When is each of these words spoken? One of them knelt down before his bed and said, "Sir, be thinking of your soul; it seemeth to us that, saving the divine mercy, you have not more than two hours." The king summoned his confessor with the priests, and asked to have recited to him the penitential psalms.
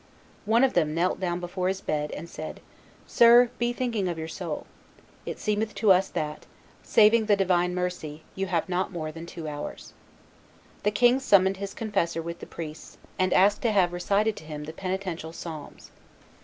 One 0.45 0.63
of 0.63 0.73
them 0.73 0.95
knelt 0.95 1.19
down 1.19 1.39
before 1.39 1.67
his 1.67 1.79
bed 1.79 2.09
and 2.13 2.27
said, 2.27 2.59
"Sir, 3.05 3.51
be 3.59 3.71
thinking 3.71 4.07
of 4.07 4.17
your 4.17 4.27
soul; 4.27 4.65
it 5.27 5.37
seemeth 5.37 5.75
to 5.75 5.91
us 5.91 6.09
that, 6.09 6.47
saving 6.81 7.27
the 7.27 7.35
divine 7.35 7.75
mercy, 7.75 8.23
you 8.33 8.47
have 8.47 8.67
not 8.67 8.91
more 8.91 9.11
than 9.11 9.27
two 9.27 9.47
hours." 9.47 9.93
The 10.81 10.89
king 10.89 11.19
summoned 11.19 11.57
his 11.57 11.75
confessor 11.75 12.23
with 12.23 12.39
the 12.39 12.47
priests, 12.47 12.97
and 13.19 13.31
asked 13.31 13.61
to 13.61 13.71
have 13.71 13.93
recited 13.93 14.35
to 14.37 14.43
him 14.43 14.63
the 14.63 14.73
penitential 14.73 15.33
psalms. 15.33 15.91